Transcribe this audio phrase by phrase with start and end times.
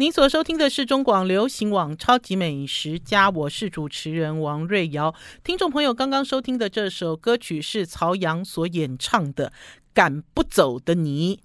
[0.00, 5.12] 您所收听的是中广流行网《超级美食家》，我是主持人王瑞瑶。
[5.42, 9.48] 听众朋友，刚刚收听的这首歌曲是曹阳所演唱的
[9.92, 11.36] 《赶不走的你》。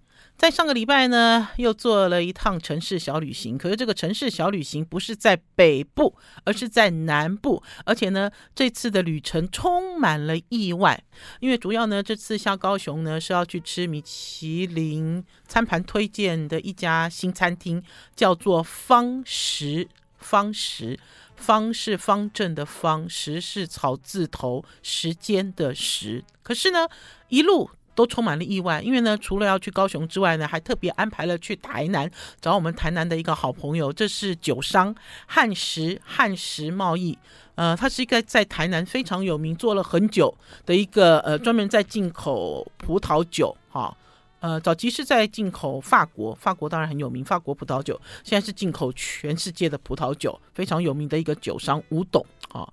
[0.43, 3.57] 在上个礼拜呢，又做了一趟城市小旅行。
[3.57, 7.63] 可是这个城市小旅行不是在北部，而是在南部。
[7.85, 11.01] 而且呢，这次的旅程充满了意外。
[11.39, 17.81] 因为主要呢，这次下高雄呢是要去吃米其林餐盘推荐的一家新餐厅，
[18.13, 19.87] 叫做方食。
[20.17, 20.99] 方食，
[21.37, 26.25] 方是方正的方，食是草字头时间的时。
[26.41, 26.89] 可是呢，
[27.29, 27.69] 一路。
[27.95, 32.09] 都充满了意外，因为呢，除了要去高雄之外呢，还特别安排了去台南
[32.41, 34.93] 找我们台南的一个好朋友，这是酒商
[35.25, 37.17] 汉时汉时贸易，
[37.55, 40.33] 呃，他是一个在台南非常有名，做了很久
[40.65, 43.95] 的一个呃，专门在进口葡萄酒，哈，
[44.39, 52.67] 呃，早期是在进口法国，法国当然很有名，法国葡萄酒，现在是进口全世界的葡萄酒，非常有名的一个酒商吴董，啊，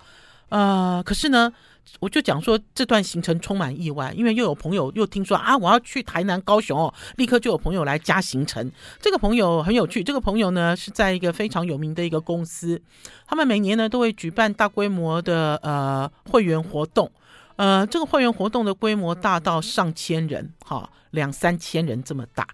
[0.50, 1.50] 呃，可是呢。
[1.98, 8.70] 我就讲说这段行程充满意外，因为又有朋友又听说啊，我要去台南、高雄哦，立刻就有朋友来加行程。
[9.00, 12.80] 这个朋友很有趣，这个朋友呢是在一个非常有名的一个公司，
[13.26, 17.10] 他们每年呢都会举办大规模的呃会员活动，
[17.56, 22.46] 呃，这个会员活动的规模大到上千人，哈，两三千人这么大。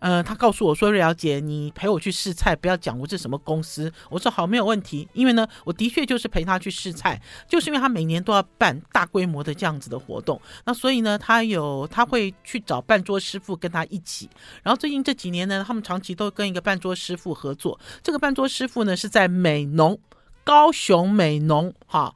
[0.00, 14.28] 呃，他告诉我说：“瑞瑶姐，你陪我去试菜，不要讲我是什么公司。”我说：“好，没有问题。”因为呢，我的确就是陪他去试菜，就是因为他每年都要办大规模的这样子的活动，那所以呢，他有他会去找办桌师傅跟他一起。
[14.62, 17.78] 然后最近这几年呢，他们长期都跟一个办桌师傅合作。
[18.02, 19.98] 这个办桌师傅呢是在美浓，
[20.42, 21.74] 高雄美浓。
[21.86, 22.14] 哈，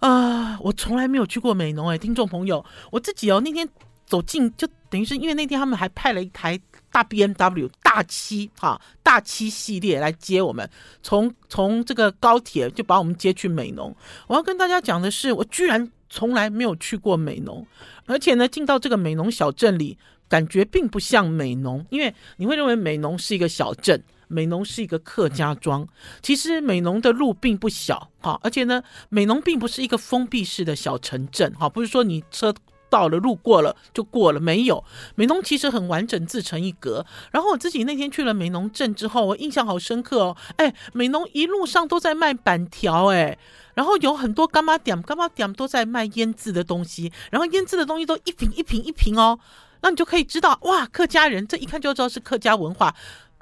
[0.00, 3.66] 啊、呃，我从来没有去过美浓哎，听众朋友，我自己哦那天
[4.04, 6.60] 走进就等于是因为那天他们还派了一台。
[6.96, 10.66] 大 BMW 大七哈大七系列来接我们，
[11.02, 13.94] 从从这个高铁就把我们接去美浓。
[14.26, 17.66] 我要跟大家讲的是，我居然从来没有去过美浓，
[18.06, 25.86] 而且呢，进到这个美浓小镇里，感觉并不像美浓，因为你会认为美浓是一个小镇，美浓是一个客家庄。
[26.22, 32.54] 其实美浓的路并不小哈，而且呢，美浓并不是一个封闭式的小城镇哈，不是说你车。
[32.88, 34.82] 到了，路过了就过了，没有。
[35.14, 37.04] 美浓其实很完整，自成一格。
[37.30, 40.36] 然后我自己那天去了美浓镇之后，我印象好深刻哦。
[40.56, 43.38] 哎，美浓一路上都在卖板条，哎，
[43.74, 49.38] 然后有很多干妈店，干妈店都在卖腌制的东西，然后腌制的东西都一瓶一瓶一瓶哦，
[49.82, 52.94] 那你就可以知道，哇，客家人这一看就知道是客家文化。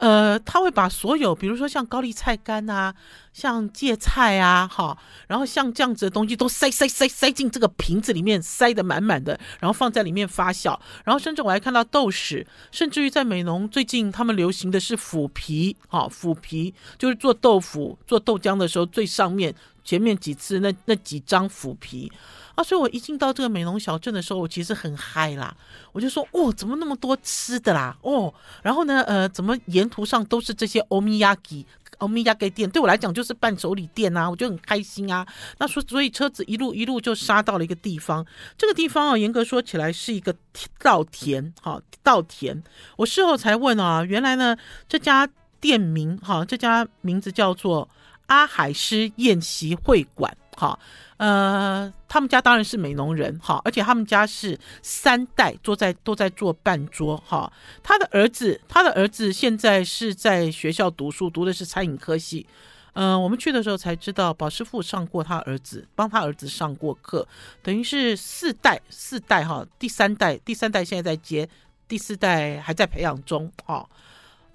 [0.05, 2.95] 呃，他会把所有，比如说像高丽菜干啊，
[3.33, 4.99] 像芥菜啊，哈，
[5.29, 10.79] 然后像这样子的东西都塞塞塞塞进这个瓶子里面，塞得满满的，然后放在里面发酵。
[11.07, 22.13] 然后甚至我还看到豆豉，甚至于在美浓最近他们流行的是腐皮，哈，腐皮就是做豆腐、做豆浆的时候最上面前面几次那那几张腐皮。
[22.55, 25.55] 啊，所以我一进到这个美浓小镇的时候，我其实很嗨啦。
[25.93, 27.97] 我就说，哦，怎么那么多吃的啦？
[28.03, 28.33] 哦，
[28.63, 31.67] 然后呢，呃，怎么沿途上都是这些欧米亚给、
[31.99, 32.71] 欧米亚给店？
[32.71, 35.27] 对我来讲就是伴手礼店啊，我就很开心啊。
[35.59, 38.25] 那说，所以车子一路一路就杀到了一个地方。
[38.57, 40.35] 这个地方啊，严格说起来是一个
[40.81, 42.63] 稻田，哈，稻田。
[42.97, 44.57] 我事后才问啊，原来呢，
[44.89, 45.29] 这家
[45.61, 47.89] 店名，哈，这家名字叫做
[48.27, 50.79] 阿海师宴席会馆，哈。
[51.25, 57.51] 呃，他们家当然是美浓人哈，而且他们家是三代坐在都在做半桌哈。
[57.83, 62.47] 他的儿子，他的儿子现在是在学校读书，读的是餐饮科系。
[62.93, 67.27] 嗯、我们去的时候才知道，宝师傅上过他儿子，帮他儿子上过课，
[67.63, 71.49] 等于是四代四代哈，第三代第三代现在在接，
[71.89, 73.89] 第四代还在培养中哈。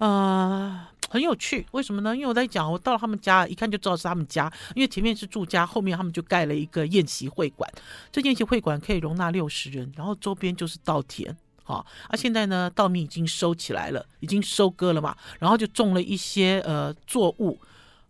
[0.00, 0.86] 呃。
[1.12, 2.14] 很有趣，为什么呢？
[2.14, 7.68] 因为我在讲，我到了他们家，一看就知道是他们家，因为前面是住家，后面他们就盖了一个宴席会馆。
[8.12, 17.58] 这宴席会馆可以容纳六十人，然后周边就是稻田，好，啊，现在呢，稻米已经收起来了，已经收割了嘛，然后就种了一些呃作物，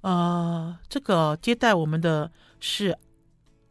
[0.02, 2.30] 呃，这个接待我们的
[2.60, 2.94] 是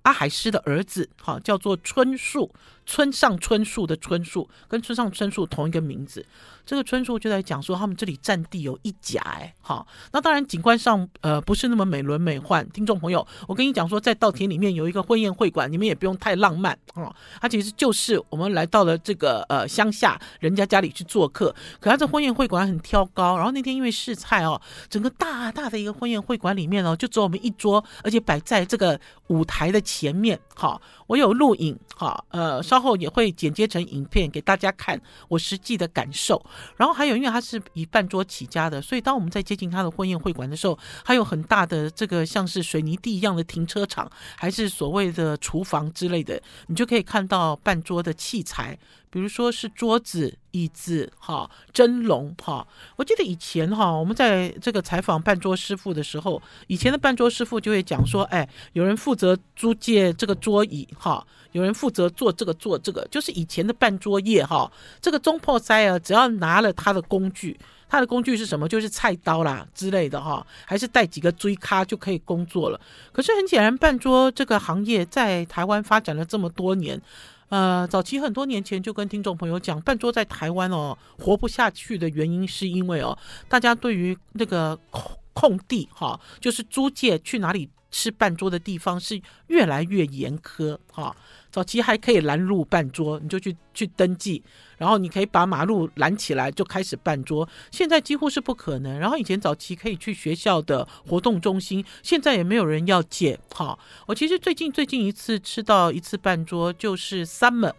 [0.04, 2.52] 阿海师的儿子，好，叫做春树，
[2.86, 6.26] 村上春树的春树，跟村上春树同一个名字。
[6.66, 12.64] 这个春树就在讲说，他们这里占地有一甲，哎，好，那当然景观上呃不是那么美轮美奂。
[12.72, 17.12] 听众朋友，我跟你讲说，在稻田里面有一个婚宴会馆，你们也不用太浪漫啊，
[17.42, 29.00] 它其实就是我们来到了这个呃乡下人家家里去做客，可他这婚宴会馆很挑高，然后那天因为试菜哦，整个大大的一个婚宴会馆里面哦，就只有我们一桌，而且摆在这个
[29.30, 36.40] 舞台的前面，好，我有录影，好，呃，稍后也会剪接成影片给大家看我实际的感受。
[36.78, 44.08] 然后还有，因为他是以办桌起家的，所以当我们在接近他的婚宴会馆的时候，还有很大的这个像是水泥地一样的停车场，
[44.38, 48.78] 还是所谓的厨房之类的，你就可以看到办桌的器材。
[49.12, 52.66] 比如说是桌子、椅子，哈，蒸笼，哈。
[52.96, 64.72] 我记得以前哈，我们在这个采访办桌师傅的时候，以前的办桌师傅就会讲说，哎，有人负责租借这个桌椅，哈，有人负责做这个做这个，就是以前的办桌业，哈。
[65.02, 67.60] 这个总铺师啊，只要拿了他的工具，
[67.90, 68.70] 他的工具是什么？
[68.70, 72.80] 就是菜刀啦之类的，哈，还是带几个锥卡就可以工作了。
[73.12, 77.02] 可是很显然，办桌这个行业在台湾发展了这么多年。
[77.50, 83.18] 呃，早期很多年前就跟听众朋友讲，半桌在台湾哦活不下去的原因，是因为哦，
[83.48, 91.16] 大家对于那个空空地哈，就是租界去哪里吃半桌的地方是越来越严苛哈。
[91.52, 94.44] 早期还可以拦路办桌，你就去去登记，
[94.78, 97.48] 然后你可以把马路拦起来就开始办桌。
[97.72, 99.00] 现在几乎是不可能。
[99.00, 103.40] 然后以前早期可以去学校的活动中心，现在也没有人要借。
[103.54, 107.74] 哈，我其实最近最近一次吃到一次办桌就是 Summer，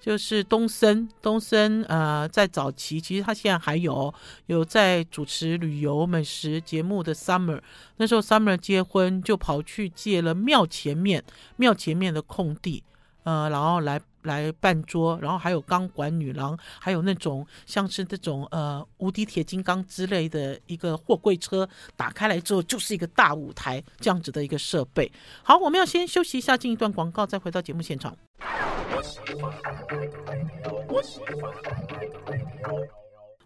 [0.00, 4.12] 就是东森东森呃，在早期其实他现在还有
[4.46, 7.60] 有在主持旅游美食节目的 Summer，
[7.98, 11.22] 那时候 Summer 结婚就跑去借了庙前面
[11.56, 12.82] 庙前面的空地。
[13.24, 25.10] 呃，然后来来办桌，然后还有钢管女郎，还有那种像是这种呃无敌铁金刚之类的一个货柜车，打开来之后就是一个大舞台这样子的一个设备。
[25.42, 28.16] 好，我们要先休息一下，进一段广告，再回到节目现场。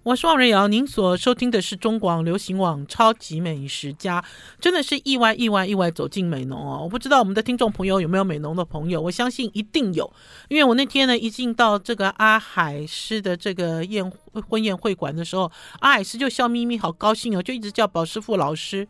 [0.05, 4.21] 我是王瑞瑶，您所收听的是中广流行网《超级美食家》，
[4.61, 6.81] 真的是意外、意外、意外走进美农哦！
[6.83, 10.13] 我不知道我们的听众朋友有没有美农的朋友，我相信一定有，
[10.49, 14.13] 因为我那天呢一进到这个阿海师的这个宴
[14.47, 18.87] 婚宴会馆的时候，阿海师就笑眯眯，好高兴哦，就一直叫宝师傅老师，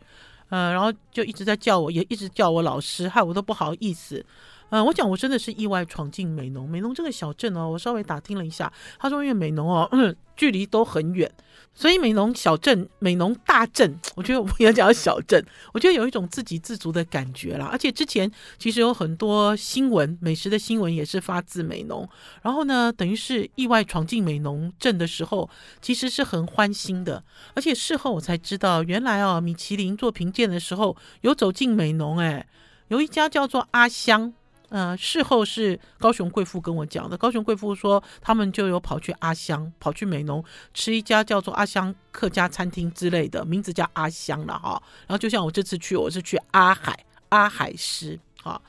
[0.49, 4.26] 嗯、呃，然后就一直在叫我，也一直叫我老师，害我都不好意思。
[4.70, 6.69] 嗯、我讲我真的是意外闯进美浓。
[6.69, 9.88] 美浓这个小镇哦，我稍微打听了一下，他说因为美浓哦，
[10.37, 11.31] 距离都很远，
[11.75, 17.69] 所以美浓小镇、美浓大镇，我觉得我不要讲小镇，我觉得有一种自给自足的感觉啦。
[17.70, 18.28] 而且之前
[18.58, 22.08] 其实有很多新闻，美食的新闻也是发自美浓。
[22.43, 25.49] 然后呢，等于是意外闯进美浓镇的时候，
[25.81, 27.22] 其实是很欢欣的。
[27.55, 32.44] 而且事后我才知道，原来哦，米其林做评鉴的时候有走进美浓，哎，
[32.88, 34.34] 有一家叫做阿香。
[34.75, 37.17] 呃，事后是高雄贵妇跟我讲的。
[37.17, 44.82] 高雄贵妇说，他们就有跑去阿香，跑去美浓吃一家叫做阿香客家餐厅之类的，名字叫阿香了哈。
[45.06, 46.99] 然后就像我这次去，我是去阿海
[47.29, 48.61] 阿海师哈。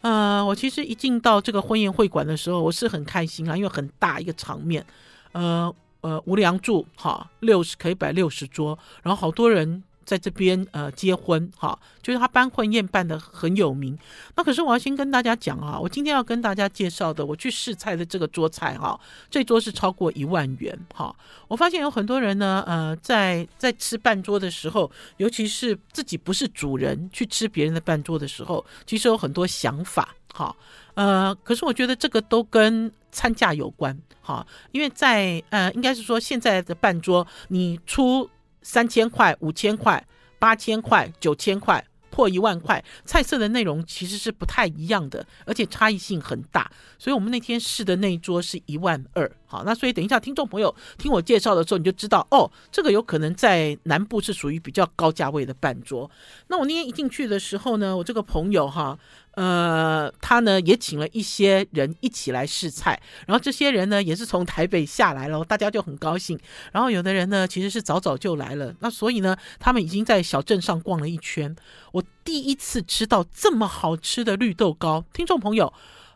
[0.00, 4.84] 呃，我其实一进到这个婚宴会馆的时候，我是很开心啊，因为很大一个场面，
[5.30, 9.84] 呃呃无梁柱哈，六十可以摆六十桌，然后好多人。
[10.04, 13.98] 在这边呃结婚哈，就是他办婚宴办得很有名。
[14.36, 18.98] 那可是我要先跟大家讲啊，我今天要跟大家介绍的，我去试菜的这个桌菜哈，
[19.30, 21.14] 这桌是超过一万元哈。
[21.48, 30.54] 我发现有很多人呢，呃，在在吃半桌的时候，尤其是自己不是主人去吃别人的半桌的时候，其实有很多想法哈。
[30.94, 38.28] 呃，可是我觉得这个都跟餐价有关哈，因为在呃，应该是说现在的半桌你出。
[38.64, 40.04] 三千块、五千块、
[40.40, 46.68] 八千块、九千块，破一万块，菜色的内容其实是不太一样的，而且差异性很大。
[46.98, 49.30] 所以我们那天试的那一桌是一万二。
[49.54, 56.10] 好，那所以等一下听众朋友听我介绍的时候，你就知道哦，这个有可能在南部是属于比较高价位的办桌。
[56.48, 58.98] 那我那天一进去的时候呢，我这个朋友哈。
[59.36, 66.38] 呃，他呢也请了一些人一起来试菜，然后这些人呢也是从台北下来了，大家就很高兴。
[66.70, 71.52] 然后有的人呢其实是早早就来了，那所以呢他们已经在小镇上逛了一圈。
[71.90, 75.72] 我第一次吃到这么好吃的绿豆糕，听众朋友，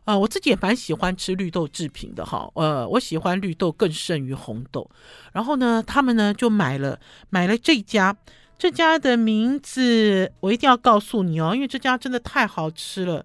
[0.09, 4.91] 呃，我自己也蛮喜欢吃绿豆制品的哈，呃，我喜欢绿豆更胜于红豆。
[5.35, 6.99] 然后呢，他们呢就买了
[7.29, 8.17] 买了这家。
[8.57, 13.23] 这家的名字我一定要告诉你哦，因为这家真的太好吃了。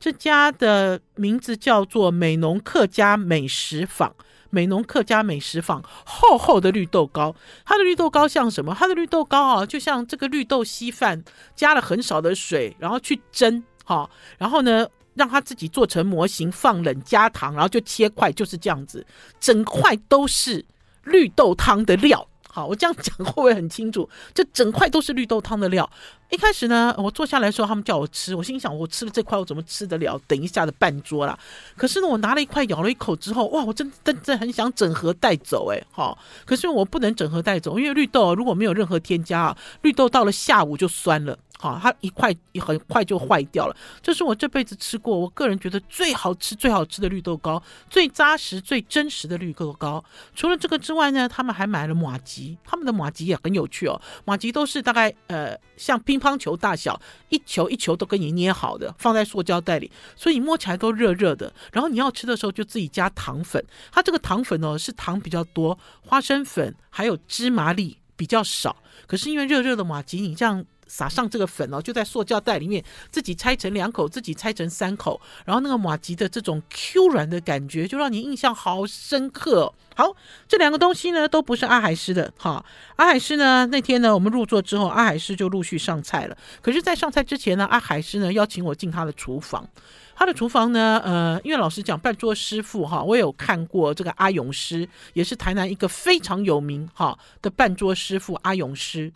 [0.00, 4.12] 这家的名字叫做美农客家美食坊。
[4.50, 8.74] 美农客家美食坊，厚厚的绿豆糕，它的绿豆糕像什么？
[8.76, 11.22] 它的绿豆糕啊，就像这个绿豆稀饭，
[11.54, 19.06] 加了很少的水，然后去蒸，哈，然后呢，让它自己做成模型，放冷加糖，然后就切块，就是这样子，
[19.40, 20.64] 整块都是
[21.04, 22.26] 绿豆汤的料。
[22.48, 24.08] 好，我这样讲会不会很清楚？
[24.32, 25.90] 这整块都是绿豆汤的料。
[26.30, 30.16] 一开始呢，我坐下来的时候，他们叫我吃，我心想，我吃了这块，我怎么吃得了？
[30.28, 31.36] 等一下的半桌啦。
[31.76, 41.36] 可是呢，我拿了一块，咬了一口之后，哇，我真真的很想整盒带走，哎，好，可是我不能整盒带走，因为绿豆如果没有任何添加啊，绿豆到了下午就酸了。
[41.58, 43.76] 好，它一块很快就坏掉了。
[44.02, 50.04] 这是我这辈子吃过，我个人觉得最好吃、最好吃的绿豆糕，最扎实、最真实的绿豆糕。
[50.34, 53.98] 除了这个之外呢，他们还买了马吉，他们的马吉也很有趣哦。
[54.26, 61.50] 马吉都是大概呃像乒乓球大小，一球一球都给你捏好的，放在塑胶袋里，所以你摸起来都热热的。
[61.72, 68.76] 然后你要吃的时候就自己加糖粉，它这个糖粉哦是糖比较多，花生粉还有芝麻粒比较少。
[69.06, 70.62] 可是因为热热的马吉，你这样。
[70.86, 79.72] 撒上这个粉哦，就在塑胶袋里面，自己拆成两口，自己拆成三口，然后那个马吉的这种 Q 软的感觉，就让你印象好深刻。
[79.96, 80.14] 好，
[80.48, 82.64] 这两个东西呢，都不是阿海师的哈。
[82.96, 86.36] 阿海师呢，那天呢，我们入座之后，阿海师就陆续上菜了。
[86.60, 89.68] 可是，在上菜之前呢，阿海师呢邀请我进他的厨房。
[90.16, 99.12] 他的厨房呢，呃，因为老实讲，半桌师傅哈，我有看过这个阿勇师，也是台南一个非常有名哈的半桌师傅阿勇师。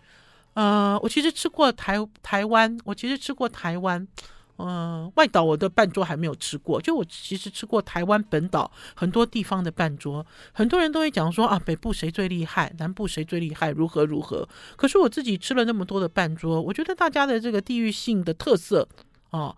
[0.58, 4.04] 呃，我其实吃过台台湾，我其实吃过台湾，
[4.56, 6.82] 呃，外岛我的半桌还没有吃过。
[6.82, 14.48] 就我其实吃过台湾本岛很多地方的半桌，很多人都会讲说啊，北部谁最厉害，南部谁最厉害，如何如何。
[14.74, 18.88] 可是我自己吃了那么多的半桌，我觉得大家的这个地域性的特色
[19.30, 19.54] 啊，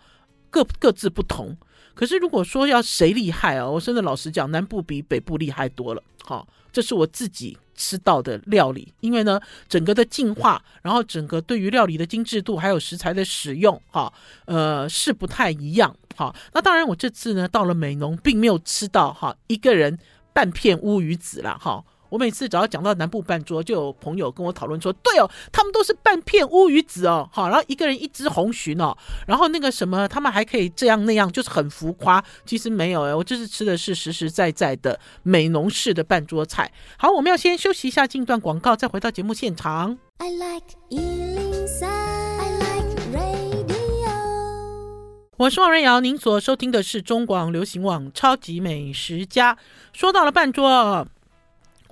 [0.50, 1.56] 各各自不同。
[1.94, 6.02] 可是如果说要谁厉害啊，我真的老实讲，南部比北部厉害多了。
[6.24, 7.56] 好，这是我自己。
[7.82, 14.12] 吃到的料理，因为呢，整个的进化，然后整个对于料理的精致度，还有食材的使用，哈，
[14.44, 16.36] 呃，是不太一样，哈。
[16.52, 19.98] 那当然，我这次呢到了美浓，并没有吃到哈一个人
[20.34, 21.82] 半片乌鱼子了，哈。
[22.10, 32.22] 我每次只要讲到南部半桌，就有朋友跟我讨论说：“对哦，他们都是半片乌鱼子哦，好，然后一个人一只红鲟哦，然后那个什么，他们还可以这样那样，就是很浮夸。
[32.44, 36.70] 其实没有哎，我这次吃的是实实在在的美浓式的半桌菜。
[36.98, 39.96] 好，我们要先休息一下，进段广告，再回到节目现场。
[40.18, 43.70] I like 103, I like radio。
[45.38, 49.54] 我是王瑞瑶，您所收听的是中广流行网《超级美食家》。
[49.92, 51.06] 说到了半桌。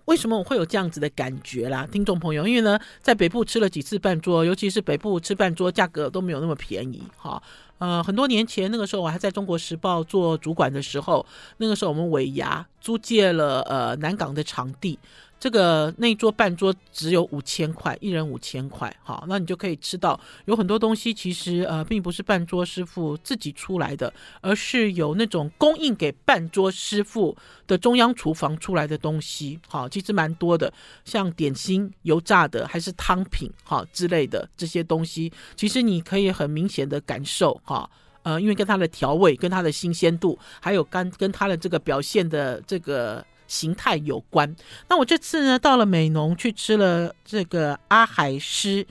[0.08, 2.48] 为什么我会有这样子的感觉啦，听众朋友？
[2.48, 7.02] 因为呢，在北部吃了几次饭桌，尤其是北部吃饭桌，价格都没有那么便宜。
[7.18, 7.42] 哈，
[7.76, 11.26] 呃，很多年前那个时候，我还在中国时报做主管的时候，
[11.58, 14.98] 那个时候我们尾牙租借了呃南港的场地。
[15.40, 27.36] 这个那桌半桌只有五千块，一人五千块，好，那你就可以吃到有很多东西，其实呃并不是半桌师傅自己出来的，而是有那种供应给半桌师傅
[27.68, 30.72] 的中央厨房出来的东西，好，其实蛮多的，
[31.04, 37.88] 像点心、油炸的还是汤品，哈之类的这些东西，其实你可以很明显的感受，哈，
[38.24, 43.24] 呃，因为跟它的调味、跟它的新鲜度，还有跟跟它的这个表现的这个。
[43.48, 44.54] 形态有关。
[44.88, 48.86] 那我这次呢，到了美浓去吃了这个阿海师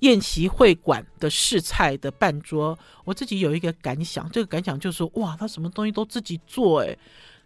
[0.00, 6.94] 宴席会馆的试菜的半桌，我自己有一个感想，这个感想就是哇，他什么东西都自己做哎。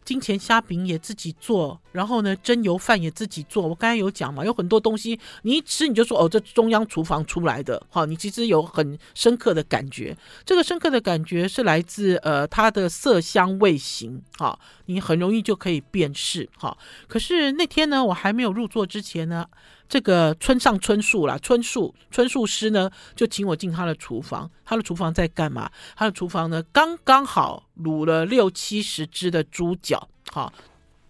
[0.08, 3.68] 金钱虾饼也自己做，然后呢，蒸油饭也自己做。
[3.68, 7.86] 我刚才有讲嘛，有很多东西你一吃你就说哦，这中央厨房出来的。
[7.90, 10.16] 好，你其实有很深刻的感觉。
[10.46, 14.22] 这个深刻的感觉是来自呃它的色香味形。
[14.38, 16.48] 好，你很容易就可以辨识。
[16.56, 19.46] 好，可是那天呢，我还没有入座之前呢。
[19.88, 24.50] 这个村上春树啦，春树春树师呢，就请我进他的厨房。
[24.64, 25.70] 他的厨房在干嘛？
[25.96, 30.52] 他的厨房呢，刚刚好卤了六七十只的猪脚，好，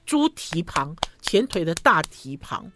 [0.06, 2.70] 猪蹄旁，前腿的大蹄旁。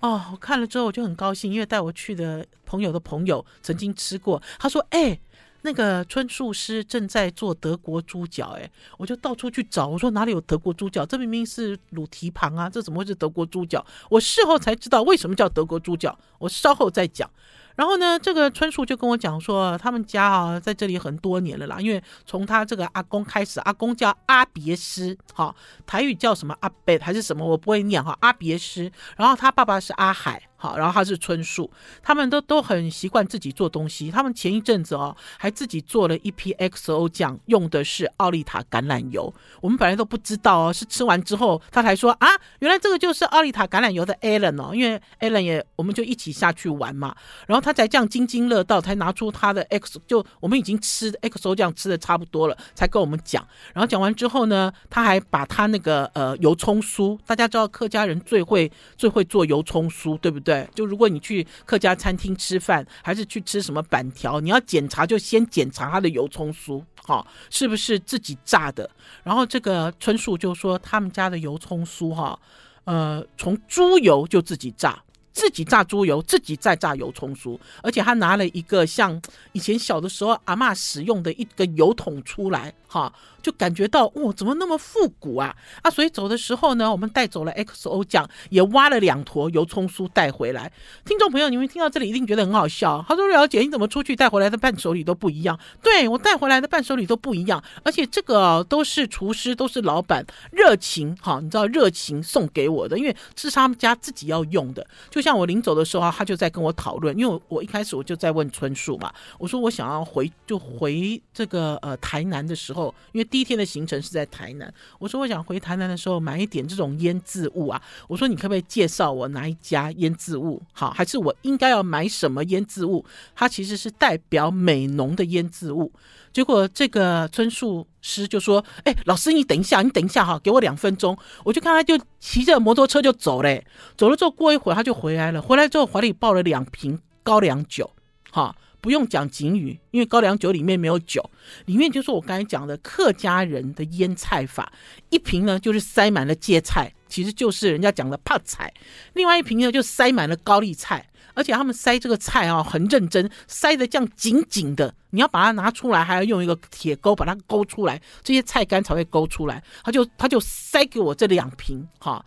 [0.00, 5.18] 哦，我看了之后我就很高兴，因为带我去的朋友的朋友曾经吃过，他说：“哎。”
[5.66, 11.04] 那个春树师正在做德国猪脚，哎，我就到处去找，我说哪里有德国猪脚？
[11.04, 13.84] 这明明是卤蹄膀啊，这怎么会是德国猪脚？
[14.08, 17.28] 我事后才知道为什么叫德国猪脚，我稍后再讲。
[17.74, 25.54] 然后呢，这个春树就跟我讲说，他们家啊在这里很多年了啦，因为从他这个阿公开始，阿公叫阿别师，哈，
[25.84, 28.90] 台语叫什么阿贝还是什么，我不会念哈，阿别师。
[29.16, 30.42] 然后他爸爸是阿海，
[30.74, 31.70] 然后他是春树，
[32.02, 34.10] 他们都都很习惯自己做东西。
[34.10, 39.32] 他们前一阵子哦，还自己做了一批 XO 酱，用的是奥利塔橄榄油。
[39.60, 42.28] 我们本来都不知道哦，是吃完之后他才说啊，
[42.60, 47.14] 原来这个就是奥利塔橄榄油的 Alan 哦，因为 Alan 也我们就一起下去玩嘛，
[47.46, 53.46] 然后他才这样津津乐道，才拿出他的 X，就我们已经吃 XO 酱吃的差不多了，才跟我们讲。
[53.74, 60.55] 然后讲完之后呢，他还把他那个呃油葱酥，大家知道客家人最会最会做油葱酥，对不对？
[60.74, 68.88] 就如果你去客家餐厅吃饭，还是去吃什么板条，你要检查就先检查它的油葱酥，哈、是不是自己炸的？
[69.22, 72.38] 然后这个春树就说他们家的油葱酥，哈，
[72.84, 75.02] 呃，从猪油就自己炸。
[75.36, 79.20] 自己炸猪油，自己再炸油葱酥，而且他拿了一个像
[79.52, 83.12] 以前小的时候阿嬷使用的一个油桶出来，哈。
[83.42, 85.88] 就感觉到哇、哦，怎么那么复古啊啊！
[85.88, 90.72] 所以走的时候呢，我们带走了 XO 酱，也挖了两坨油葱酥带回来。
[91.04, 93.04] 听众朋友，你们听到这里一定觉得很好笑。
[93.06, 104.84] 他说：“了解，你怎么出去带回来的伴手礼都不一样？”对，我带回来的伴手礼都不一样，而且这个都是厨师，都是老板热情哈，你知道热情送给我的，因为是他们家自己要用的。
[105.08, 113.26] 就像我临走的时候，他就在跟我讨论，因为我，一开始我就在问春树嘛，我说我想要回就回这个呃台南的时候，因为。
[113.28, 123.04] 第一天的行程是在台南，我说我想回台南的时候买一点这种腌渍物啊，我说你可不可以介绍我哪一家腌渍物好，还是我应该要买什么腌渍物？
[123.34, 125.92] 它其实是代表美浓的腌渍物。
[126.36, 133.66] 结果这个春树师就说：“哎、老师你等一下，你等一下哈，给我两分钟。”我就看他就骑着摩托车就走嘞，
[133.96, 137.90] 走了之后过一会儿他就回来了，回来之后怀里抱了两瓶高粱酒，
[138.30, 138.54] 哈。
[138.82, 141.28] 不用讲警语，因为高粱酒里面没有酒，
[141.64, 144.70] 里面就是我刚才讲的客家人的腌菜法。
[145.08, 148.68] 一瓶呢就是塞满了芥菜，其实就是人家讲的泡菜；
[149.14, 159.64] 另外一瓶呢就塞满了高丽菜，而且他们塞这个菜啊很认真，塞得这样紧紧的，你要把它拿出来，还要用一个铁钩把它勾出来，这些菜干才会勾出来。
[159.82, 162.24] 他就他就塞给我这两瓶哈，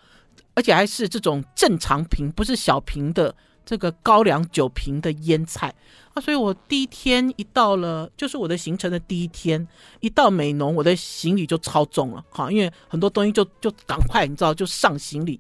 [0.55, 3.34] 而且还是这种正常瓶，不是小瓶的。
[3.65, 5.72] 这个高粱酒瓶的腌菜
[6.15, 9.67] 啊，所以我第一天一到了，就是我的行程的第一天，
[10.00, 15.39] 一到美浓，我的行李就超重了，哈，因为很多东西就就赶快，你知道，就上行李，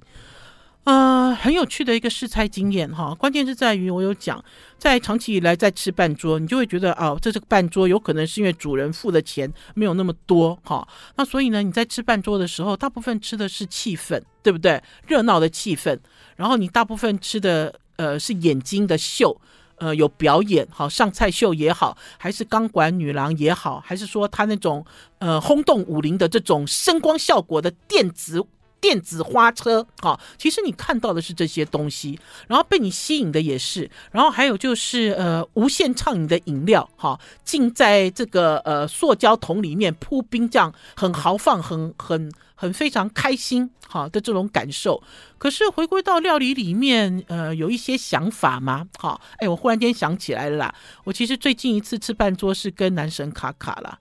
[0.89, 4.43] 呃，很有趣的一个试菜经验，哈，关键是在于我有讲，
[4.79, 14.81] 在长期以来在吃半桌，你就会觉得哦，这这个办桌有可能是因为主人付的钱没有那么多，哈，那所以呢，你在吃半桌的时候，大部分吃的是气氛，对不对？
[15.05, 15.95] 热闹的气氛，
[16.35, 17.79] 然后你大部分吃的。
[17.99, 19.41] 呃，是眼睛的秀，
[19.75, 24.85] 呃，有表演，好，上菜秀也好，还是钢管女郎也好，还是说他那种
[25.17, 28.41] 呃轰动武林的这种声光效果的电子
[28.81, 42.31] 电子花车，好，其实你看到的是这些东西，然后被你吸引的也是，然后还有就是呃无限畅饮的饮料，哈，浸在这个呃塑胶桶里面铺冰，这样很豪放，很很。
[42.61, 45.01] 很非常开心，好的这种感受。
[45.37, 48.85] 可是回归到料理里面，呃，有一些想法吗？
[48.97, 50.75] 好，哎，我忽然间想起来了啦。
[51.05, 53.97] 我其实最近一次吃办桌是跟男神卡卡啦。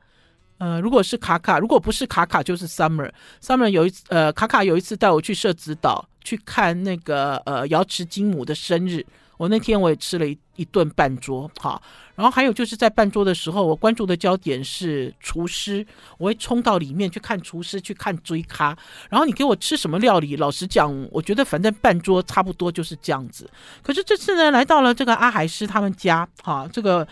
[0.59, 3.11] 呃，如果是卡卡，如果不是卡卡，就是 Summer。
[3.41, 9.07] Summer 有一次，呃，卡卡有一次带我去社子岛去看那个呃瑶池金母的生日。
[9.37, 11.81] 我那天我也吃了一一顿半桌，好，
[12.17, 15.87] 然后还有就是在半桌的时候，我关注的焦点是厨师，
[16.19, 18.77] 我会冲到里面去看厨师，去看追咖。
[19.09, 23.49] 然后你给我吃什么料理，老实讲，我觉得反正半桌差不多就是这样子。
[23.81, 27.07] 可是这次呢，来到了这个阿海师他们家，哈，这个。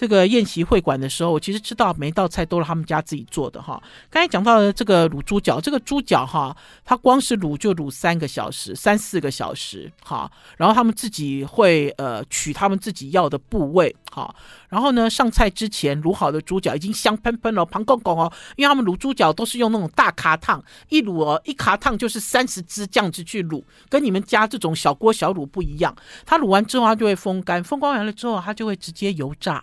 [0.00, 3.78] 这个宴席会馆的时候，我其实知道每一道菜都是他们家自己做的哈。
[4.08, 10.32] 刚才讲到的这个卤猪脚，这个猪脚哈，它光是卤就卤三个小时、三四个小时哈。
[10.56, 14.34] 然后他们自己会呃取他们自己要的部位哈。
[14.70, 25.94] 然后呢，上菜之前卤好的猪脚已经香喷喷了，胖公公哦，因为他们卤猪脚都是用那种大卡烫，一卤哦一卡烫就是三十只这样子去卤，跟你们家这种小锅小卤不一样。
[26.24, 29.62] 它卤完之后，它就会风干，风干完了之后，它就会直接油炸。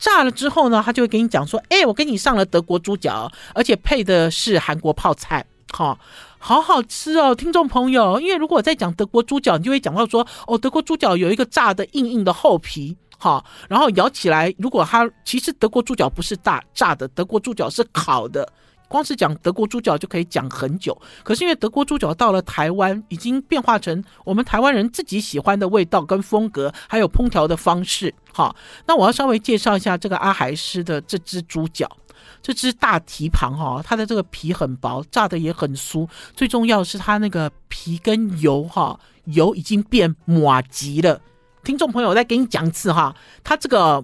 [0.00, 5.96] 炸了之后呢，他就会给你讲说：“哎，我给你上了德国猪脚，而且配的是韩国泡菜，哈，
[6.38, 8.18] 好好吃哦，听众朋友。
[8.18, 18.50] 因为如果我在讲德国猪脚，你就会讲到说，哦，德国猪脚有一个炸的硬硬的厚皮，好，然后咬起来，如果它其实德国猪脚不是大炸的，德国猪脚是烤的。”
[18.90, 28.12] 光是讲德国猪脚就可以讲很久，可是因为德国猪脚到了台湾，已经变化成我们台湾人自己喜欢的味道跟风格，还有烹调的方式。
[28.32, 31.88] 好，那我要稍微介绍一下这个阿海师的这只猪脚，
[32.42, 38.98] 这只大蹄膀哈，它的这个皮很薄，炸的也很酥，最重要是它那个皮跟油哈。
[39.26, 41.20] 油已经变麻糬了。
[41.62, 44.02] 听众朋友，再给你讲一次哈，它这个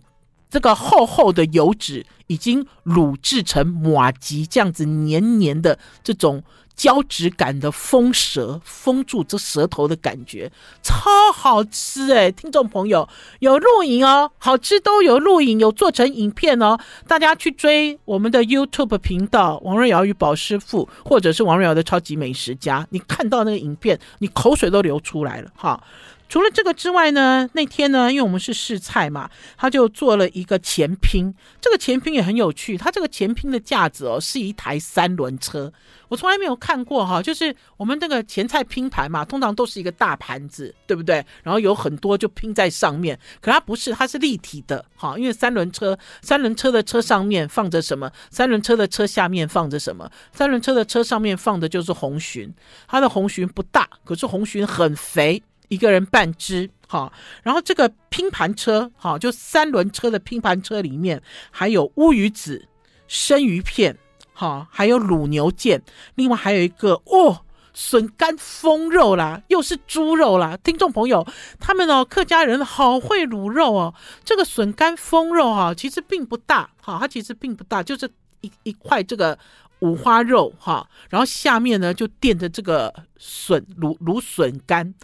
[0.50, 6.42] 这个厚厚的油脂已经卤制成麻糬这样子黏黏的这种。
[6.76, 12.30] 胶质感的封舌，封住这舌头的感觉，超好吃哎！
[12.30, 16.78] 听众朋友有录影哦，好吃都有录影，有做成影片哦。
[17.08, 25.82] 大家去追我们的 YouTube 频道王瑞瑶与宝师傅，或者是王瑞瑶的超级美食家，你看到那个影片，你口水都流出来了哈。
[26.28, 31.32] 除了这个之外呢，那天呢，因为我们是试菜嘛，他就做了一个前拼。
[31.60, 35.72] 这个前拼也很有趣，他这个前拼的架子哦，是一台三轮车。
[36.08, 41.24] 我从来没有看过哈，就是我们这个前菜拼盘嘛，通常都是一个大盘子，对不对？
[41.42, 45.18] 然后有很多就拼在上面，可它不是，它是立体的哈。
[45.18, 48.10] 因为三轮车，三轮车的车上面放着什么？
[48.30, 50.08] 三轮车的车下面放着什么？
[50.32, 52.52] 三轮车的车上面放的就是红鲟，
[52.86, 55.42] 它的红鲟不大，可是红鲟很肥。
[55.68, 62.68] 一个人半只，好，然后这个拼盘车，好，就三轮车的拼盘车里面还有乌鱼子、
[63.08, 63.96] 生鱼片，
[64.32, 65.80] 好，还有卤牛腱，
[66.14, 67.42] 另外还有一个哦，
[67.74, 70.56] 笋干封肉啦，又是猪肉啦。
[70.64, 71.26] 听众朋友，
[71.60, 73.94] 他们哦，客家人好会卤肉哦。
[74.24, 78.08] 这个笋干封肉哈，其实并不大，哈，它其实并不大，就是
[78.40, 79.38] 一一块这个
[79.80, 84.94] 五花肉哈，然后下面呢就垫着这个笋卤卤笋干。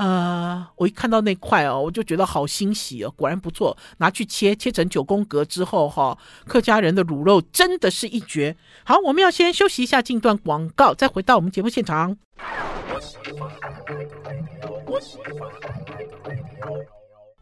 [0.00, 8.56] 呃，我一看到那块哦，我就觉得好欣喜哦，果然不错，拿去切，切成九宫格之后哈、哦，客家人的卤肉真的是一绝。
[8.82, 12.16] 好，我们要先休息一下，进段广告，再回到我们节目现场。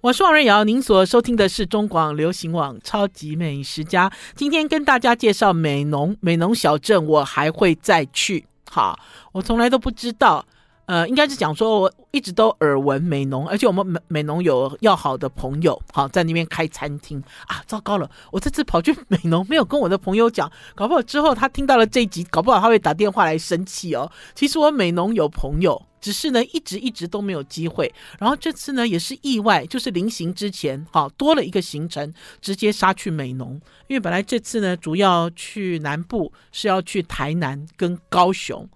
[0.00, 8.44] 我是王瑞瑶，您所收听的是中广流行网《超级美食家》，今天跟大家介绍美浓，美浓小镇，我还会再去。
[8.68, 8.98] 好，
[9.30, 10.44] 我从来都不知道。
[10.88, 17.62] 呃，应该是讲说，我一直都耳闻美浓，而且我们美美浓有要好的朋友，好在那边开餐厅啊。
[17.66, 24.10] 糟糕了，我这次跑去美浓，没有跟我的朋友讲，搞不好之后他听到了这一集，搞不好他会打电话来生气哦。
[24.34, 27.92] 其实我美浓有朋友，只是呢一直一直都没有机会。
[28.18, 38.66] 然后这次呢也是意外，就是临行之前，好多了一个行程，直接杀去美浓，因为本来这次呢主要去南部是要去台南跟高雄。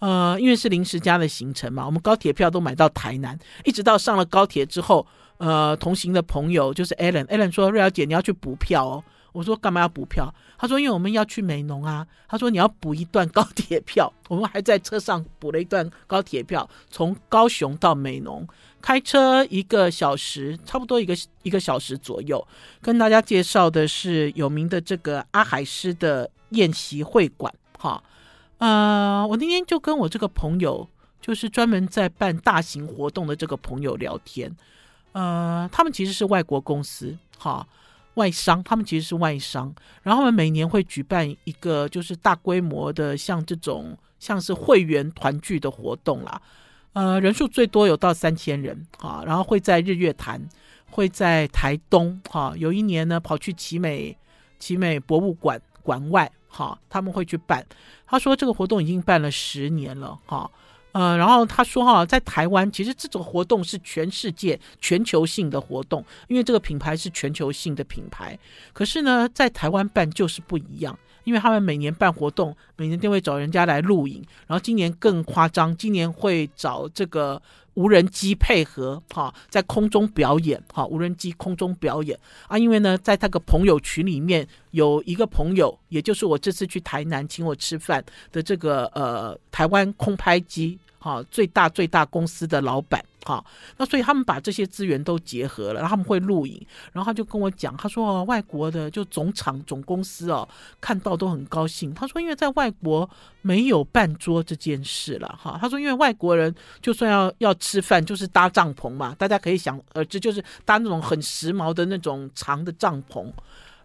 [0.00, 10.34] 呃，因为是临时加的行程嘛，我们高铁票都买到台南，一直到上了高铁之后，呃，同行的朋友就是 Alan，Alan 说瑞瑶姐你要去补票哦，我说干嘛要补票？
[10.58, 18.46] 他说因为我们要去美浓啊，他说你要补一段高铁票， 我们还在车上补了一段高铁票，从高雄到美浓，
[18.80, 22.46] 开车一个小时，差不多一个一个小时左右。
[22.80, 28.02] 跟大家介绍的是有名的这个阿海师的宴席会馆，哈。
[28.60, 30.86] 呃，我那天就跟我这个朋友，
[31.18, 34.54] 就是专门在办大型活动的这个朋友聊天。
[35.12, 37.66] 呃，他们其实是外国公司，哈，
[38.14, 39.74] 外商，他们其实是外商。
[40.02, 46.42] 然后他们每年会举办一个就是大规模的像这种像是会员团聚的活动啦。
[46.92, 49.22] 呃，人数最多有到三千人，哈。
[49.24, 50.38] 然后会在日月潭，
[50.90, 52.52] 会在台东，哈。
[52.58, 54.14] 有一年呢，跑去奇美
[54.58, 56.30] 奇美博物馆馆外。
[56.52, 57.64] 好，他们会去办。
[58.06, 60.50] 他说这个活动已经办了十年了，哈，
[60.92, 68.36] 呃，然后他说哈，在台湾其实这种活动是全世界全球性的活动，因为这个品牌是全球性的品牌。
[68.72, 77.40] 可是呢，在台湾办就是不一样，因为他们每年办活动，每年都会找人家来录影，然后今年更夸张，今年会找这个。
[77.74, 93.02] 无人机配合，哈，在空中表演，哈，无人机空中表演啊，因为呢，在他个朋友群里面有一个朋友，也就是我这次去台南请我吃饭的这个呃台湾空拍机，哈，最大最大公司的老板。
[93.24, 93.44] 好，
[93.76, 100.48] 那所以他们把这些资源都结合了，然后他们会录影，然后他就跟我讲，他说，外国的就总厂总公司哦，
[100.80, 101.92] 看到都很高兴。
[101.92, 103.08] 他说，因为在外国
[103.42, 105.58] 没有办桌这件事了，哈。
[105.60, 113.30] 他说，因为外国人就算要要吃饭，就是搭帐篷嘛，大家可以想，呃，这就是搭那种很时髦的那种长的帐篷。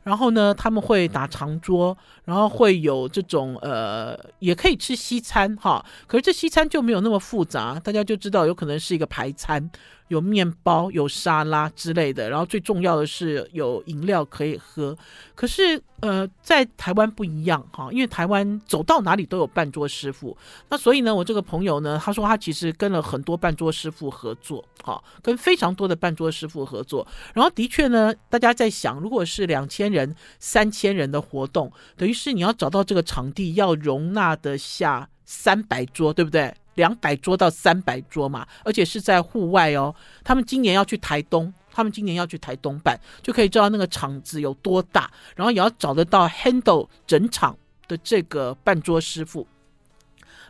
[0.05, 5.83] 然后呢，他们会打长桌，然后会有这种呃，也可以吃西餐哈。
[6.05, 9.69] 可是这西餐就没有那么复杂，大家就知道有可能是一个排餐。
[10.07, 14.95] 有面包、有沙拉之类的，然后最重要的是有饮料可以喝。
[15.33, 20.37] 可是，呃，在台湾不一样哈，因为台湾走到哪里都有半桌师傅。
[20.69, 27.05] 那所以呢，我这个朋友呢，他说他其实跟了很多半桌师傅合作，哈，跟非常多的半桌师傅合作。
[27.33, 36.53] 然后的确呢，大家在想，如果是两千人、三千人的活动，等于是你要找到这个场地要容纳得下三百桌，对不对？
[36.75, 39.93] 两百桌到三百桌嘛，而且是在户外哦。
[40.23, 47.57] 他们今年要去台东，他们今年要去台东办，就可以知道那个场子有多大，然后也要找得到 handle 整场
[47.87, 49.47] 的这个办桌师傅。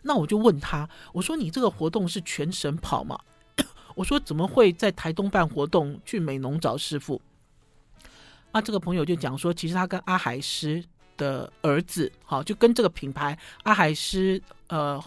[0.04, 3.20] 那我就问他，我说你这个活动是全省跑吗？
[3.96, 7.20] 我说怎么会在台东办活动去美浓找师傅？
[8.52, 10.84] 啊，这个朋友就讲说，其实他跟阿海师
[11.18, 15.04] 的儿子，好，就跟这个品牌阿海师呃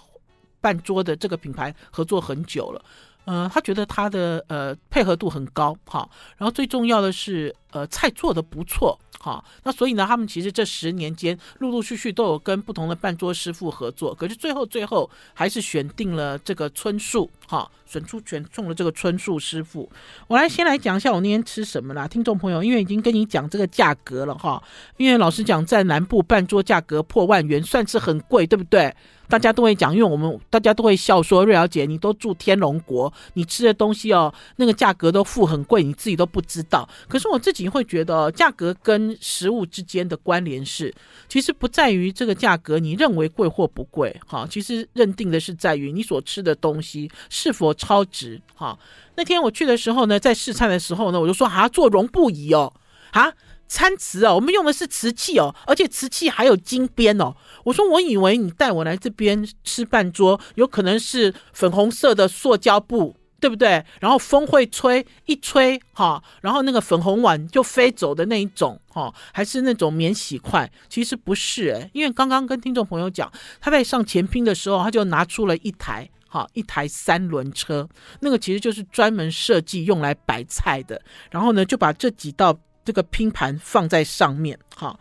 [0.61, 2.85] 半桌的这个品牌合作很久了。
[3.25, 19.87] 呃，他觉得他的呃配合度很高，哈，然后最重要的是，呃，菜做得不错，哈，那所以呢，他们其实这十年间陆陆续续都有跟不同的半桌师傅合作，可是最后最后还是选定了这个春树，哈，选出选中了这个春树师傅。
[20.27, 24.63] 我来先来讲一下我那天吃什么啦，听众朋友，因为已经跟你讲这个价格了，哈，
[24.97, 28.97] 因为老实讲，在南部半桌价格破万元，算是很贵，对不对？
[29.29, 36.89] 大家都会讲，因为我们大家都会笑说，瑞瑶姐，你都住天龙国，你吃的东西哦，那个价格都付很贵，你自己都不知道。
[37.09, 40.93] 可是我自己会觉得，价格跟食物之间的关联是，
[41.29, 48.79] 其实不在于这个价格你认为贵或不贵，哈，其实认定的是在于你所吃的东西是否超值，哈。
[49.15, 52.73] 那天我去的时候呢，在试菜的时候呢，我就说啊，做绒布椅哦，
[53.11, 53.33] 啊。
[53.69, 57.37] 餐瓷哦，我们用的是瓷器哦，而且瓷器还有金边哦。
[57.65, 63.85] 我说，我以为你带我来这边吃办桌，有可能是粉红色的塑胶布，对不对？
[64.01, 70.71] 然后风会吹，一吹哈，然后那个粉红碗就飞走的那一种哈，还是那种免洗筷？
[70.89, 77.87] 其实不是诶，因为刚刚跟听众朋友讲，他在上前拼的时候，他就拿出了一台哈，一台三轮车，
[78.21, 81.01] 那个其实就是专门设计用来摆菜的，
[81.31, 82.59] 然后呢，就把这几道。
[82.89, 84.99] 这个拼盘放在上面，哈，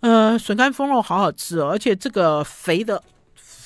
[0.00, 3.02] 呃，笋干凤肉好好吃哦，而且这个肥的，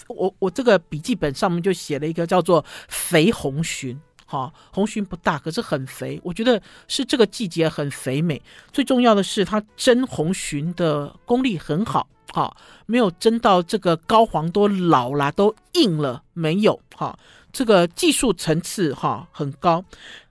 [0.08, 8.42] 我我这个笔记本上面就写了一个叫做肥红蟳，哈，红蟳不大，可是很肥，我觉得是这个季节很肥美。
[8.72, 12.52] 最重要的是它蒸红蟳的功力很好，哈，
[12.86, 17.16] 没有蒸到这个膏黄都老了都硬了，没有，哈，
[17.52, 19.84] 这个技术层次哈很高。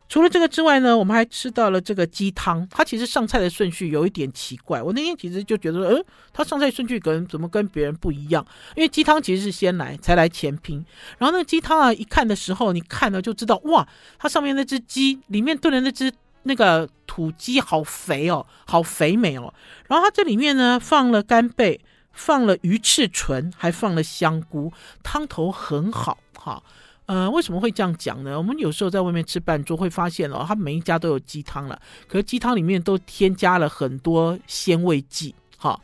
[0.09, 2.67] 除了这个之外呢，我们还吃到了这个鸡汤。
[2.71, 4.81] 它其实上菜的顺序有一点奇怪。
[4.81, 8.43] 我那天其实就觉得，嗯，它上菜顺序可能怎么跟别人不一样？
[8.75, 10.83] 因为鸡汤其实是先来才来前拼。
[11.19, 19.53] 然后那个鸡汤啊，一看的时候，你看了就知道，哇，它上面那只鸡里面炖的那只那个土鸡好肥哦，好肥美哦。
[19.87, 21.79] 然后它这里面呢放了干贝，
[22.13, 26.63] 放了鱼翅唇，还放了香菇，汤头很好，哈。
[27.09, 28.37] 呃，为什么会这样讲呢？
[28.37, 35.81] 我们有时候在外面吃饭桌会发现哦，它每一家都有鸡汤了，可是鸡汤里面都添加了很多鲜味剂，哈，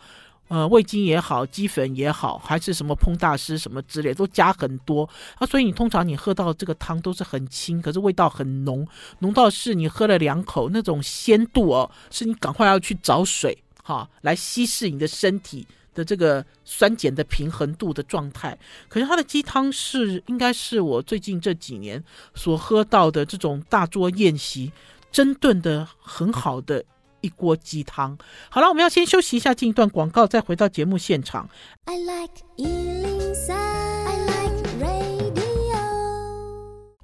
[0.50, 5.10] 呃，味精也好，鸡粉也好，还是什么烹大师什么之类，都加很多
[5.40, 15.66] 啊，所以你通常你喝到这个汤都是很清，可是味道很浓，浓到是你喝了两口那种鲜度哦，是你赶快要去找水哈，来稀释你的身体。
[15.96, 18.56] 的这个酸碱的平衡度的状态，
[18.88, 22.04] 可是它的鸡汤是应该是我最近这几年
[22.36, 24.72] 所喝到的这种大桌宴席
[25.12, 26.84] 蒸炖的很好的
[27.22, 28.16] 一锅鸡汤。
[28.50, 31.50] 好了，我们要先休息一下，进一段广告，再回到节目现场。
[31.86, 32.44] I like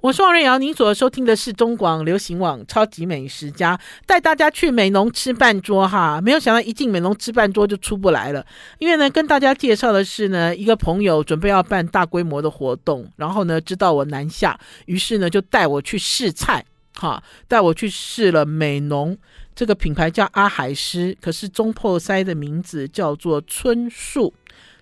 [0.02, 6.20] 我是王瑞瑶，您所收听的是中广流行网《超级美食家》，带大家去美农吃半桌哈。
[6.20, 8.44] 没有想到一进美农吃半桌就出不来了，
[8.80, 16.64] 因为呢，跟大家介绍的是呢，一个朋友准备要办大规模的活动，然后呢，知道我南下，于是呢，就带我去试菜，
[16.96, 19.16] 哈，带我去试了美农
[19.54, 24.34] 这个品牌叫阿海师，可是中破塞的名字叫做春树。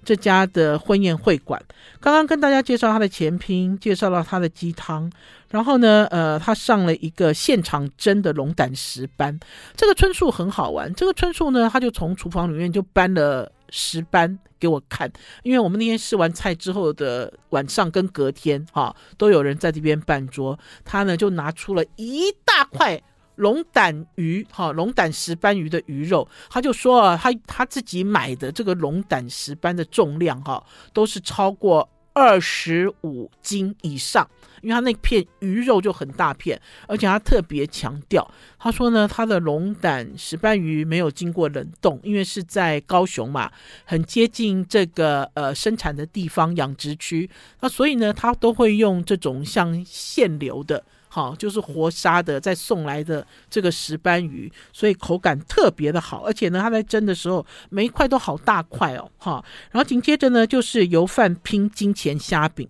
[0.04, 1.62] 这家的婚宴会馆，
[2.00, 5.10] 刚刚跟大家介绍他的前拼，介绍了他的鸡汤，
[5.50, 9.38] 然后呢，呃，他上了一个现场蒸的龙胆石斑。
[9.76, 15.10] 这个春树很好玩，这个春树呢，他就从厨房里面就搬了石斑给我看，
[15.42, 23.00] 因为我们那天试完菜之后的晚上跟隔天，哈、都有人在这边办桌，他呢就拿出了一大块。
[23.40, 34.28] 龙胆鱼，哈，龙胆石斑鱼的鱼肉，他就说啊，他他自己买的这个龙胆石斑的重量，哈，都是超过二十五斤以上，
[34.60, 43.50] 因为他那片鱼肉就很大片，而且他特别强调，他说呢，他的龙胆石斑鱼没有经过冷冻，因为是在高雄嘛，
[43.86, 50.84] 很接近这个呃生产的地方养殖区，那所以呢，他都会用这种像现流的。
[51.12, 59.44] 好，就是活杀的，再送来的这个石斑鱼，所以口感特别的好，而且呢，它在蒸的时候每一块都好大块哦，哈。
[59.72, 62.68] 然后紧接着呢，就是油饭拼金钱虾饼，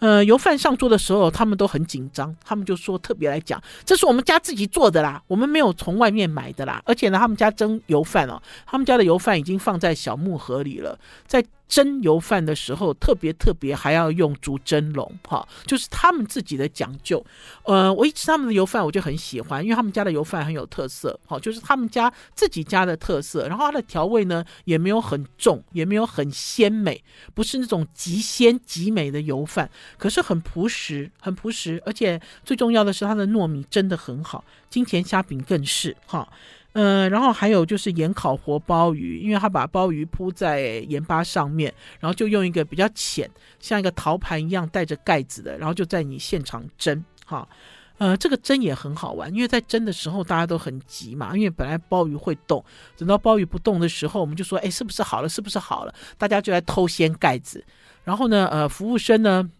[0.00, 11.44] 呃，油饭上桌的时候，他们都很紧张，他们就说特别来讲，这是我们家自己做的啦，我们没有从外面买的啦，而且呢，他们家蒸油饭哦，他们家的油饭已经放在小木盒里了，在。
[11.68, 17.24] 蒸油饭的时候，特别特别还要用竹蒸笼，哈，就是他们自己的讲究。
[17.64, 23.48] 呃，我一吃他们的油饭，我就很喜欢，因为他们家的油饭很有特色，哈，就是他们家自己家的特色。
[23.48, 27.02] 然后它的调味呢，也没有很重，也没有很鲜美，
[27.34, 31.82] 不是那种极鲜极美的油饭，可是很朴实，很朴实。
[31.84, 36.28] 而且最重要的是，它的糯米真的很好，金钱虾饼更是，哈。
[36.76, 47.48] 呃，然后还有就是盐烤活鲍鱼，因为他把鲍鱼铺在盐巴上面，然后就用一个比较浅，像一个陶盘一样带着盖子的，然后就在你现场蒸，哈，
[47.96, 52.62] 呃，这个蒸也很好玩，因为在蒸的时候大家都很急嘛，因为本来鲍鱼会动，
[52.98, 55.28] 等到鲍鱼不动的时候，我们就说，哎，是不是好了？
[55.30, 55.94] 是不是好了？
[56.18, 57.64] 大家就来偷掀盖子，
[58.04, 59.50] 然后呢，呃，服务生呢，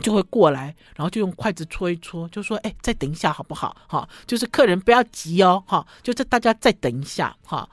[0.00, 3.76] 就会过来，然后就用筷子戳一戳，就说：“哎，再等一下好不好？
[3.86, 7.68] 哈，就是客人不要急哦，哈，就是大家再等一下，哈，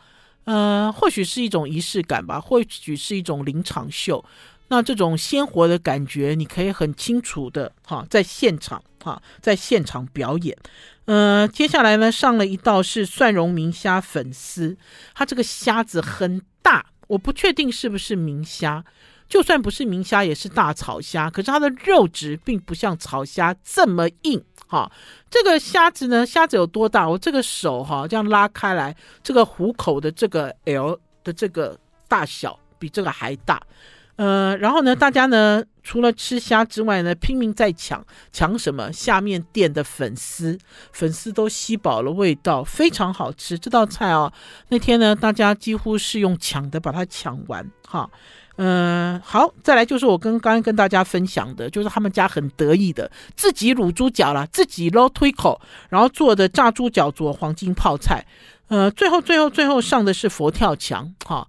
[0.46, 4.24] 呃，或许是一种仪式感吧，或许是一种临场秀。
[4.68, 10.58] 那这种鲜活的感觉，你可以很清楚的哈，在现场哈，在现场表演。
[11.06, 14.76] 呃，接下来呢，上了一道是蒜蓉明虾粉丝，
[15.14, 18.84] 它这个虾子很大，我不确定是不是明虾。”
[19.28, 24.92] 就算不是明虾，也是大草虾，可是它的肉质并不像草虾这么硬哈。
[25.30, 27.10] 这个虾子呢，虾子有多大？
[27.10, 33.62] 我这个手哈这样拉开来，这个虎口的这个 L 的这个大小比这个还大。
[34.18, 38.90] 呃，然后呢，大家呢除了吃虾之外呢，拼命在抢抢什么？
[38.94, 40.58] 下面店的粉丝，
[40.94, 43.60] 粉丝都吸饱了味道，非常好吃。
[43.60, 44.32] 这道菜哦，
[44.70, 48.10] 那天呢，大家几乎是用抢的把它抢完哈。
[48.58, 58.26] 嗯，好，再来就是我跟刚刚跟大家分享的，就是他们家很得意的自己卤猪脚啦，自己捞推口，然后做的炸猪脚做黄金泡菜。
[58.68, 61.48] 呃，最后最后最后上的是佛跳墙，哈，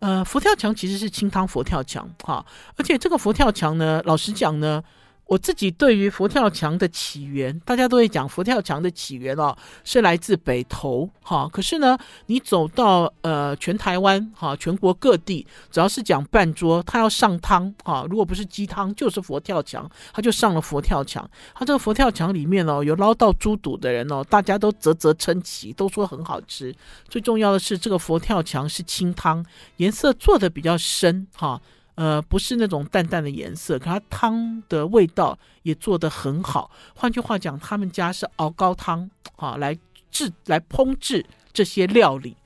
[0.00, 2.44] 呃，佛跳墙其实是清汤佛跳墙，哈，
[2.76, 4.82] 而且这个佛跳墙呢，老实讲呢。
[5.28, 11.46] 我自己对于佛跳墙的起源，大家都会讲佛跳墙的起源哦，是来自北投哈。
[11.52, 21.30] 可是呢，你走到呃全台湾哈，全国各地，只要是讲半桌，他要上汤哈，如果不是鸡汤，就是佛跳墙，他就上了佛跳墙。
[21.54, 26.74] 他这个佛跳墙里面哦，有捞到猪肚的人哦，大家都啧啧称奇，都说很好吃。
[27.06, 29.44] 最重要的是，这个佛跳墙是清汤，
[29.76, 31.60] 颜色做的比较深哈。
[31.98, 36.70] 呃，不是那种淡淡的颜色，可它汤的味道也做得很好。
[36.94, 39.76] 换句话讲，他们家是熬高汤啊，来
[40.08, 42.36] 制来烹制这些料理。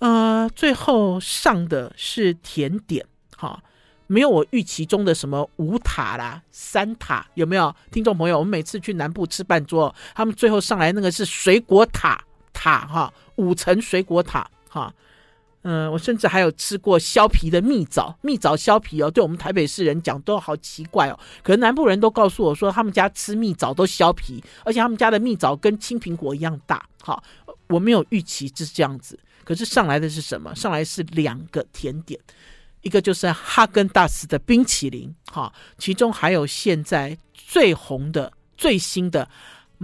[0.00, 3.06] 呃，最后上的是甜点，
[3.38, 3.58] 哈、
[4.06, 7.74] 没有我预期中的什么五塔啦、三塔，有没有？
[7.90, 14.92] 听众朋友，我们每次去南部吃办桌，他们最后上来那个是水果塔塔哈、五层水果塔哈。
[15.66, 21.18] 嗯，我甚至还有吃过削皮的蜜枣，蜜枣削皮哦，对我们台北市人讲都好奇怪哦。
[21.42, 26.86] 可能南部人都告诉我说，他们家吃蜜枣都削皮，而且他们家的蜜枣跟青苹果一样大。
[27.00, 27.24] 好，
[27.68, 30.54] 我没有预期是这样子，可是上来的是什么？
[30.54, 32.20] 上来是两个甜点，
[32.82, 39.26] 一个就是哈根达斯的冰淇淋，哈，其中还有现在最红的最新的。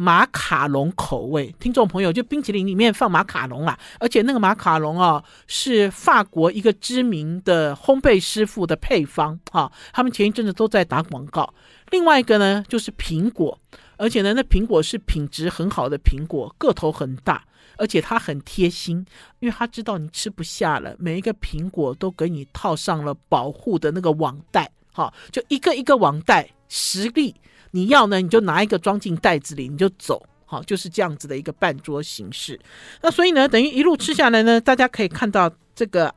[0.00, 11.52] 马卡龙口味，听众朋友，就冰淇淋里面放马卡龙啦，而且那个马卡龙哦，是法国一个知名的烘焙师傅的配方哈，他们前一阵子都在打广告。
[11.90, 13.58] 另外一个呢，就是苹果，
[13.98, 17.44] 而且呢，那苹果是品质很好的苹果，个头很大，
[17.76, 19.04] 而且它很贴心，
[19.40, 27.34] 因为他知道你吃不下了，每一个苹果都给你套上了保护的那个网袋，哈，就一个一个网袋，实力。
[27.72, 32.58] 你要呢，你就拿一个装进袋子里，你就走，好，就是这样子的一个半桌形式。
[33.00, 36.12] 那所以呢，等于一路吃下来呢，大家可以看到这个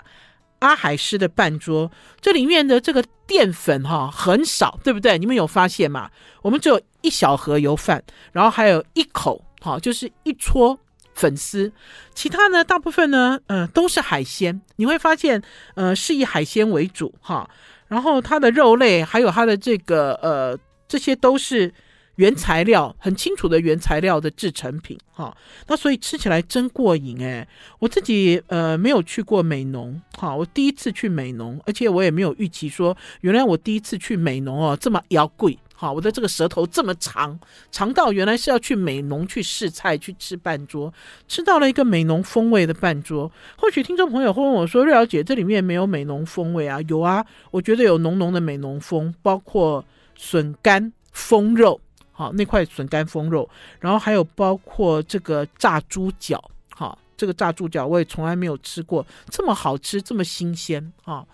[0.59, 5.17] 阿海师的半桌，这里面的这个淀粉哈很少，对不对？
[5.19, 6.09] 你们有发现吗？
[6.41, 10.79] 我们只有一小盒油饭，然后还有一口，好，就是一撮
[11.13, 11.71] 粉丝，
[12.15, 14.59] 其他呢，大部分呢，呃，都是海鲜。
[14.77, 15.39] 你会发现，
[15.75, 17.47] 呃，是以海鲜为主哈，
[17.87, 20.57] 然后它的肉类还有它的这个呃。
[20.87, 21.73] 这些都是
[22.17, 25.35] 原材料，很清楚的原材料的制成品，哈，
[25.67, 27.47] 那所以吃起来真过瘾诶。
[27.79, 37.39] 我自己呃没有去过美浓，哈，我第一次去美浓，而且我也没有预期说，原来我第一次去美浓哦这么妖贵，哈，我的这个舌头这么长，
[37.71, 40.93] 长到原来是要去美浓去试菜去吃半桌，
[41.27, 43.31] 吃到了一个美浓风味的半桌。
[43.57, 46.79] 或许听众朋友会问我说，瑞肴姐这里面没有美浓风味啊？
[46.87, 49.83] 有啊，我觉得有浓浓的美浓风，包括。
[50.15, 51.79] 笋干封肉，
[52.11, 56.43] 好，那块笋干封肉，然后还有包括这个炸猪脚，
[56.75, 61.25] 好，这个炸猪脚我也从来没有吃过，这么好吃，这么新鲜啊！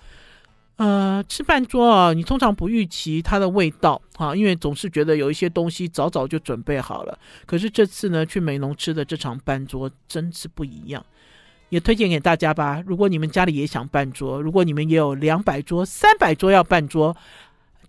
[0.77, 7.19] 呃，吃饭桌啊，你通常不预期它的味道啊，因为总是觉得有一些东西早早就准备好了。
[7.45, 11.05] 可是这次呢，去美农吃的这场饭桌真是不一样，
[11.67, 12.81] 也推荐给大家吧。
[12.87, 17.13] 如果你们家里也想办桌，如果你们也有两百桌、三百桌要办桌，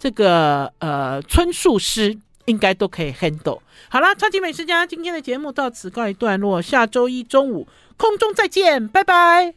[0.00, 3.60] 这个呃春树师应该都可以 handle。
[3.90, 9.54] 好啦，超级美食家今天的节目到此告一段落，下周一中午空中再见，拜拜。